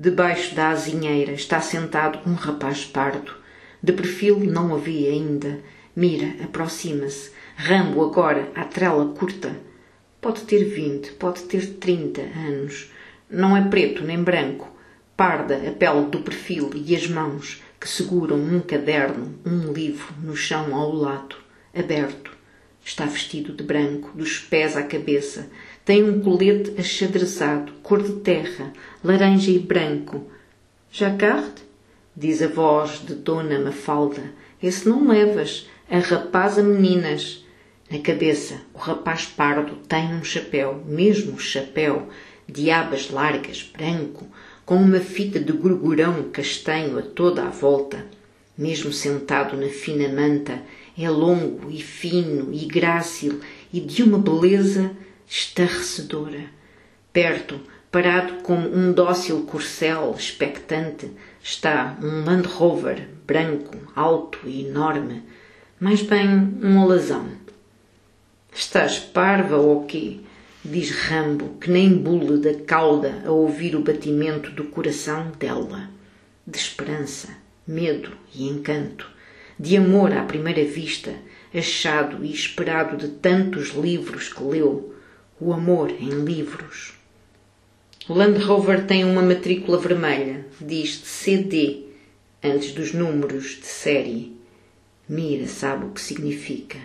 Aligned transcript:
Debaixo 0.00 0.54
da 0.54 0.68
azinheira 0.68 1.32
está 1.32 1.60
sentado 1.60 2.20
um 2.24 2.34
rapaz 2.34 2.84
pardo. 2.84 3.32
De 3.82 3.92
perfil 3.92 4.38
não 4.38 4.72
havia 4.72 5.10
ainda. 5.10 5.58
Mira, 5.96 6.36
aproxima-se. 6.44 7.32
Rambo 7.56 8.04
agora, 8.04 8.48
à 8.54 8.62
trela 8.62 9.06
curta. 9.06 9.56
Pode 10.20 10.42
ter 10.42 10.62
vinte, 10.66 11.10
pode 11.14 11.42
ter 11.42 11.66
trinta 11.80 12.20
anos. 12.20 12.92
Não 13.28 13.56
é 13.56 13.68
preto 13.68 14.04
nem 14.04 14.22
branco. 14.22 14.72
Parda 15.16 15.56
a 15.56 15.72
pele 15.72 16.06
do 16.06 16.20
perfil 16.20 16.70
e 16.76 16.94
as 16.94 17.08
mãos 17.08 17.60
que 17.80 17.88
seguram 17.88 18.36
um 18.36 18.60
caderno, 18.60 19.34
um 19.44 19.72
livro 19.72 20.14
no 20.22 20.36
chão 20.36 20.76
ao 20.76 20.92
lado, 20.94 21.34
aberto. 21.74 22.27
Está 22.88 23.04
vestido 23.04 23.52
de 23.52 23.62
branco, 23.62 24.12
dos 24.14 24.38
pés 24.38 24.74
à 24.74 24.82
cabeça. 24.82 25.50
Tem 25.84 26.02
um 26.02 26.20
colete 26.20 26.72
achadrezado, 26.80 27.70
cor 27.82 28.02
de 28.02 28.14
terra, 28.20 28.72
laranja 29.04 29.50
e 29.50 29.58
branco. 29.58 30.26
Jacquard? 30.90 31.52
Diz 32.16 32.40
a 32.40 32.48
voz 32.48 33.02
de 33.04 33.14
Dona 33.14 33.58
Mafalda. 33.58 34.32
Esse 34.62 34.88
não 34.88 35.06
levas. 35.06 35.68
A 35.90 35.98
rapaz 35.98 36.58
a 36.58 36.62
meninas. 36.62 37.44
Na 37.90 37.98
cabeça, 37.98 38.62
o 38.72 38.78
rapaz 38.78 39.26
pardo 39.26 39.76
tem 39.86 40.14
um 40.14 40.24
chapéu, 40.24 40.82
mesmo 40.86 41.38
chapéu, 41.38 42.08
de 42.48 42.70
abas 42.70 43.10
largas, 43.10 43.70
branco, 43.70 44.26
com 44.64 44.76
uma 44.76 45.00
fita 45.00 45.38
de 45.38 45.52
gorgurão 45.52 46.30
castanho 46.32 46.98
a 46.98 47.02
toda 47.02 47.42
a 47.42 47.50
volta. 47.50 48.06
Mesmo 48.56 48.94
sentado 48.94 49.58
na 49.58 49.68
fina 49.68 50.08
manta, 50.08 50.62
é 50.98 51.08
longo 51.08 51.70
e 51.70 51.80
fino 51.80 52.52
e 52.52 52.66
grácil 52.66 53.40
e 53.72 53.80
de 53.80 54.02
uma 54.02 54.18
beleza 54.18 54.90
estarrecedora. 55.26 56.44
Perto, 57.12 57.60
parado 57.90 58.42
como 58.42 58.68
um 58.68 58.92
dócil 58.92 59.42
corcel 59.42 60.14
expectante, 60.18 61.10
está 61.42 61.96
um 62.02 62.24
Land 62.24 62.48
Rover 62.48 63.08
branco, 63.26 63.76
alto 63.94 64.38
e 64.44 64.66
enorme, 64.66 65.22
mais 65.78 66.02
bem 66.02 66.28
um 66.62 66.80
alazão. 66.80 67.26
Estás 68.52 68.98
parva 68.98 69.56
ou 69.56 69.84
quê? 69.84 70.20
diz 70.64 70.90
Rambo, 70.90 71.56
que 71.60 71.70
nem 71.70 71.96
bule 71.96 72.38
da 72.38 72.54
cauda 72.64 73.22
a 73.24 73.30
ouvir 73.30 73.76
o 73.76 73.82
batimento 73.82 74.50
do 74.50 74.64
coração 74.64 75.30
dela. 75.38 75.88
De 76.46 76.58
esperança, 76.58 77.28
medo 77.66 78.10
e 78.34 78.48
encanto, 78.48 79.08
de 79.58 79.76
amor 79.76 80.12
à 80.12 80.22
primeira 80.22 80.64
vista, 80.64 81.14
achado 81.54 82.24
e 82.24 82.32
esperado 82.32 82.96
de 82.96 83.08
tantos 83.08 83.70
livros 83.70 84.32
que 84.32 84.42
leu, 84.42 84.94
o 85.40 85.52
amor 85.52 85.90
em 85.90 86.24
livros. 86.24 86.92
O 88.08 88.14
Land 88.14 88.38
Rover 88.38 88.86
tem 88.86 89.04
uma 89.04 89.20
matrícula 89.20 89.78
vermelha, 89.78 90.46
diz 90.60 91.00
CD, 91.04 91.84
antes 92.42 92.72
dos 92.72 92.92
números 92.92 93.58
de 93.60 93.66
série. 93.66 94.36
Mira 95.08 95.46
sabe 95.46 95.86
o 95.86 95.90
que 95.90 96.00
significa. 96.00 96.78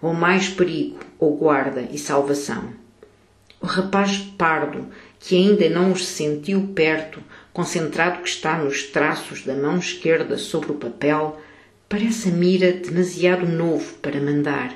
Ou 0.00 0.12
mais 0.12 0.48
perigo, 0.48 0.98
ou 1.18 1.36
guarda 1.36 1.88
e 1.90 1.98
salvação. 1.98 2.72
O 3.60 3.66
rapaz 3.66 4.18
pardo, 4.36 4.86
que 5.18 5.36
ainda 5.36 5.68
não 5.70 5.92
os 5.92 6.04
sentiu 6.04 6.72
perto, 6.74 7.22
concentrado 7.52 8.22
que 8.22 8.28
está 8.28 8.58
nos 8.58 8.82
traços 8.84 9.42
da 9.42 9.54
mão 9.54 9.78
esquerda 9.78 10.36
sobre 10.36 10.72
o 10.72 10.76
papel, 10.76 11.40
parece 11.94 12.28
a 12.28 12.32
Mira 12.32 12.72
demasiado 12.72 13.46
novo 13.46 13.94
para 13.98 14.20
mandar, 14.20 14.74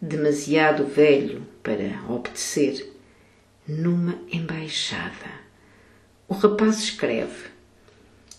demasiado 0.00 0.86
velho 0.86 1.46
para 1.62 2.02
obedecer. 2.08 2.90
Numa 3.68 4.18
embaixada. 4.32 5.44
O 6.26 6.32
rapaz 6.32 6.78
escreve. 6.78 7.50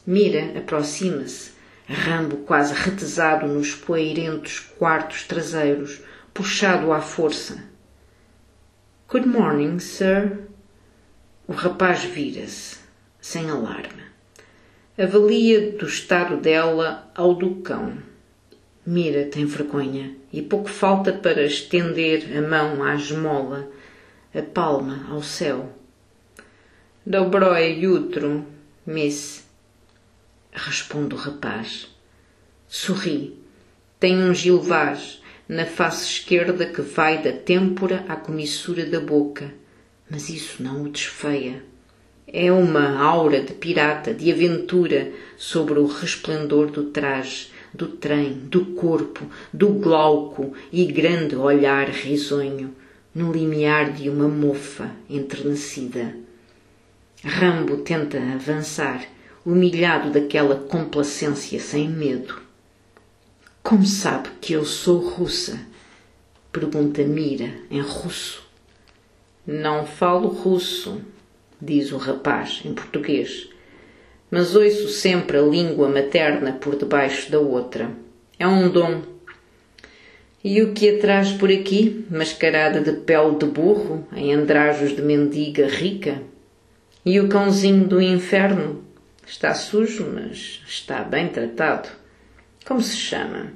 Mira 0.08 0.58
aproxima-se, 0.58 1.52
Rambo 1.88 2.38
quase 2.38 2.74
retesado 2.74 3.46
nos 3.46 3.76
poeirentos 3.76 4.60
quartos 4.60 5.26
traseiros, 5.26 6.02
puxado 6.34 6.92
à 6.92 7.02
força 7.02 7.64
Good 9.08 9.28
morning, 9.28 9.78
sir. 9.78 10.48
O 11.48 11.54
rapaz 11.54 12.04
vira-se, 12.04 12.80
sem 13.22 13.52
alarme. 13.52 14.02
Avalia 14.98 15.74
do 15.74 15.86
estado 15.86 16.38
dela 16.38 17.12
ao 17.14 17.36
do 17.36 17.58
cão. 17.58 18.15
Mira 18.86 19.26
tem 19.26 19.46
vergonha 19.46 20.16
e 20.32 20.44
pouco 20.44 20.70
falta 20.70 21.12
para 21.12 21.44
estender 21.44 22.38
a 22.38 22.42
mão 22.42 22.84
à 22.84 22.94
esmola, 22.94 23.68
a 24.32 24.44
palma 24.44 25.08
ao 25.10 25.24
céu. 25.24 25.74
Dobroi 27.04 27.82
jutro, 27.82 28.46
miss. 28.86 29.44
Responde 30.52 31.16
o 31.16 31.18
rapaz. 31.18 31.88
Sorri. 32.68 33.40
Tem 34.00 34.18
um 34.18 34.36
gilvaz 34.36 35.20
na 35.50 35.66
face 35.66 36.06
esquerda 36.06 36.66
que 36.66 36.82
vai 36.82 37.24
da 37.24 37.32
têmpora 37.32 38.06
à 38.08 38.16
comissura 38.16 38.86
da 38.86 39.00
boca, 39.00 39.52
mas 40.08 40.30
isso 40.30 40.62
não 40.62 40.84
o 40.84 40.90
desfeia. 40.90 41.64
É 42.28 42.52
uma 42.52 43.00
aura 43.02 43.42
de 43.42 43.54
pirata, 43.54 44.14
de 44.14 44.32
aventura 44.32 45.12
sobre 45.38 45.80
o 45.80 45.88
resplendor 45.88 46.70
do 46.70 46.86
traje, 46.86 47.55
do 47.76 47.88
trem, 47.88 48.34
do 48.34 48.66
corpo, 48.74 49.26
do 49.54 49.70
glauco 49.70 50.54
e 50.72 50.86
grande 50.86 51.36
olhar 51.36 51.90
risonho, 51.90 52.74
no 53.14 53.32
limiar 53.32 53.92
de 53.92 54.10
uma 54.10 54.28
mofa 54.28 54.92
enternecida. 55.10 56.16
Rambo 57.24 57.78
tenta 57.78 58.18
avançar, 58.18 59.06
humilhado 59.46 60.12
daquela 60.12 60.56
complacência 60.56 61.60
sem 61.60 61.90
medo. 61.90 62.42
Como 63.62 63.86
sabe 63.86 64.30
que 64.40 64.54
eu 64.54 64.64
sou 64.64 65.00
russa? 65.00 65.60
Pergunta 66.52 67.04
Mira 67.04 67.52
em 67.70 67.82
russo. 67.82 68.44
Não 69.46 69.86
falo 69.86 70.28
russo, 70.28 71.02
diz 71.62 71.92
o 71.92 71.98
rapaz 71.98 72.62
em 72.64 72.74
português, 72.74 73.50
mas 74.30 74.56
ouço 74.56 74.90
sempre 74.90 75.38
a 75.38 75.42
língua 75.42 75.88
materna 75.88 76.54
por 76.54 76.76
debaixo 76.76 77.32
da 77.32 77.40
outra. 77.40 77.92
É 78.38 78.48
um 78.48 78.70
dom. 78.70 79.02
E 80.44 80.62
o 80.62 80.74
que 80.74 80.90
a 80.90 81.00
traz 81.00 81.32
por 81.32 81.52
aqui, 81.52 82.06
mascarada 82.10 82.80
de 82.82 82.94
pele 82.94 83.36
de 83.36 83.46
burro, 83.46 84.08
em 84.16 84.34
andrajos 84.34 84.96
de 84.96 85.02
mendiga 85.02 85.68
rica? 85.68 86.22
E 87.06 87.20
o 87.20 87.28
cãozinho 87.28 87.88
do 87.88 88.02
inferno? 88.02 88.84
Está 89.26 89.54
sujo, 89.54 90.06
mas 90.14 90.62
está 90.68 91.04
bem 91.04 91.30
tratado. 91.30 91.90
Como 92.66 92.82
se 92.82 92.96
chama? 92.96 93.54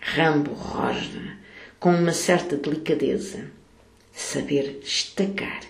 Rambo 0.00 0.52
rosna, 0.52 1.38
com 1.78 1.90
uma 1.90 2.12
certa 2.12 2.56
delicadeza. 2.56 3.44
Saber 4.12 4.80
estacar. 4.82 5.60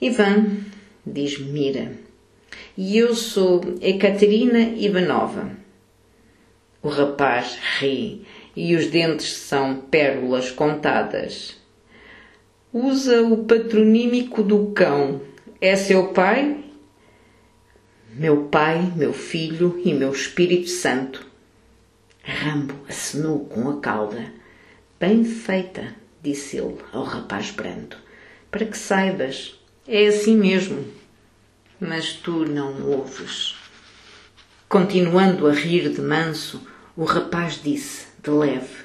Ivan, 0.00 0.64
diz 1.04 1.38
Mira, 1.38 1.92
e 2.76 2.96
eu 2.96 3.14
sou 3.14 3.60
Ekaterina 3.80 4.60
Ivanova. 4.60 5.50
O 6.82 6.88
rapaz 6.88 7.58
ri 7.78 8.26
e 8.56 8.74
os 8.74 8.86
dentes 8.86 9.32
são 9.32 9.76
pérolas 9.76 10.50
contadas. 10.50 11.56
Usa 12.72 13.22
o 13.22 13.44
patronímico 13.44 14.42
do 14.42 14.68
cão. 14.68 15.20
É 15.60 15.76
seu 15.76 16.08
pai? 16.08 16.64
Meu 18.14 18.44
pai, 18.44 18.92
meu 18.96 19.12
filho 19.12 19.80
e 19.84 19.92
meu 19.92 20.12
Espírito 20.12 20.68
Santo. 20.68 21.26
Rambo 22.22 22.74
acenou 22.88 23.44
com 23.46 23.68
a 23.68 23.80
cauda. 23.80 24.32
Bem 24.98 25.24
feita, 25.24 25.94
disse 26.22 26.58
ele 26.58 26.76
ao 26.92 27.02
rapaz 27.02 27.50
brando, 27.50 27.96
para 28.50 28.66
que 28.66 28.76
saibas, 28.76 29.58
é 29.88 30.06
assim 30.06 30.36
mesmo. 30.36 30.84
Mas 31.80 32.12
tu 32.12 32.44
não 32.44 32.82
ouves. 32.82 33.56
Continuando 34.68 35.46
a 35.46 35.52
rir 35.52 35.88
de 35.88 36.02
manso, 36.02 36.60
o 36.94 37.04
rapaz 37.04 37.60
disse, 37.62 38.08
de 38.22 38.28
leve: 38.28 38.84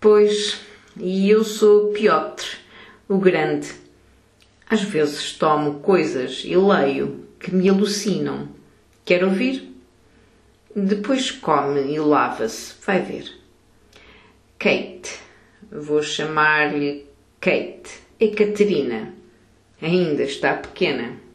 Pois, 0.00 0.60
e 0.96 1.28
eu 1.28 1.44
sou 1.44 1.92
Piotr, 1.92 2.58
o 3.06 3.18
grande. 3.18 3.70
Às 4.70 4.82
vezes 4.82 5.34
tomo 5.34 5.80
coisas 5.80 6.42
e 6.46 6.56
leio 6.56 7.28
que 7.38 7.54
me 7.54 7.68
alucinam. 7.68 8.48
Quer 9.04 9.22
ouvir? 9.22 9.70
Depois 10.74 11.30
come 11.30 11.92
e 11.92 12.00
lava-se, 12.00 12.74
vai 12.84 13.02
ver. 13.02 13.30
Kate, 14.58 15.20
vou 15.70 16.02
chamar-lhe 16.02 17.06
Kate. 17.38 18.06
E 18.18 18.28
Caterina, 18.28 19.12
ainda 19.80 20.22
está 20.22 20.54
pequena. 20.54 21.25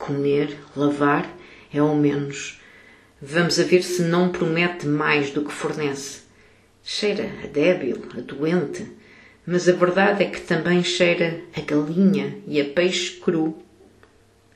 Comer, 0.00 0.56
lavar 0.74 1.30
é 1.70 1.78
ao 1.78 1.94
menos. 1.94 2.58
Vamos 3.20 3.60
a 3.60 3.64
ver 3.64 3.82
se 3.82 4.00
não 4.00 4.30
promete 4.30 4.86
mais 4.86 5.30
do 5.30 5.44
que 5.44 5.52
fornece. 5.52 6.22
Cheira 6.82 7.30
a 7.44 7.46
débil, 7.46 8.02
a 8.16 8.20
doente, 8.22 8.90
mas 9.46 9.68
a 9.68 9.72
verdade 9.72 10.24
é 10.24 10.30
que 10.30 10.40
também 10.40 10.82
cheira 10.82 11.42
a 11.54 11.60
galinha 11.60 12.38
e 12.46 12.58
a 12.58 12.64
peixe 12.64 13.20
cru 13.20 13.62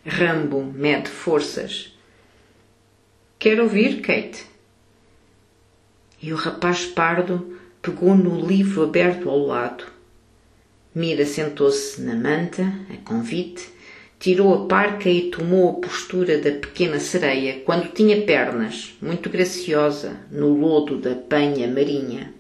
Rambo 0.06 0.64
mede 0.64 1.10
forças. 1.10 1.94
Quer 3.38 3.60
ouvir, 3.60 4.00
Kate? 4.00 4.46
E 6.22 6.32
o 6.32 6.36
rapaz 6.36 6.86
pardo 6.86 7.58
pegou 7.82 8.16
no 8.16 8.46
livro 8.46 8.82
aberto 8.82 9.28
ao 9.28 9.38
lado. 9.38 9.84
Mira 10.94 11.26
sentou-se 11.26 12.00
na 12.00 12.14
manta, 12.14 12.62
a 12.90 12.96
convite, 13.06 13.73
tirou 14.24 14.54
a 14.54 14.66
parca 14.66 15.10
e 15.10 15.30
tomou 15.30 15.68
a 15.68 15.80
postura 15.86 16.38
da 16.38 16.52
pequena 16.52 16.98
sereia 16.98 17.60
quando 17.60 17.92
tinha 17.92 18.22
pernas, 18.22 18.94
muito 18.98 19.28
graciosa, 19.28 20.16
no 20.30 20.48
lodo 20.48 20.96
da 20.96 21.14
penha 21.14 21.68
marinha. 21.68 22.32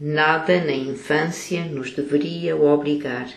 Nada 0.00 0.64
na 0.64 0.72
infância 0.72 1.62
nos 1.66 1.90
deveria 1.90 2.56
obrigar 2.56 3.28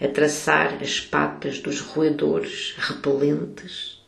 a 0.00 0.08
traçar 0.08 0.78
as 0.80 1.00
patas 1.00 1.60
dos 1.60 1.80
roedores 1.80 2.74
repelentes 2.78 4.02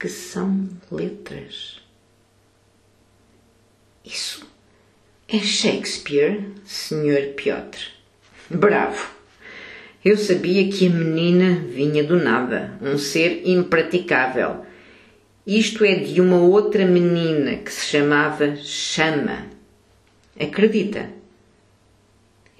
que 0.00 0.08
são 0.08 0.68
letras. 0.90 1.80
Isso 4.04 4.44
é 5.28 5.38
Shakespeare, 5.38 6.50
Sr. 6.64 7.34
Piotr. 7.36 7.78
Bravo! 8.50 9.21
Eu 10.04 10.16
sabia 10.16 10.68
que 10.68 10.88
a 10.88 10.90
menina 10.90 11.60
vinha 11.68 12.02
do 12.02 12.16
nada, 12.16 12.76
um 12.82 12.98
ser 12.98 13.42
impraticável. 13.44 14.64
Isto 15.46 15.84
é 15.84 15.94
de 15.94 16.20
uma 16.20 16.38
outra 16.38 16.84
menina 16.84 17.56
que 17.56 17.72
se 17.72 17.86
chamava 17.86 18.56
Chama. 18.56 19.46
Acredita? 20.38 21.08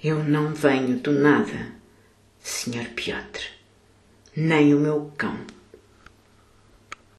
Eu 0.01 0.23
não 0.23 0.53
venho 0.53 0.97
do 0.99 1.11
nada, 1.11 1.73
Sr. 2.41 2.89
Piotr, 2.95 3.41
nem 4.35 4.73
o 4.73 4.79
meu 4.79 5.11
cão. 5.17 5.37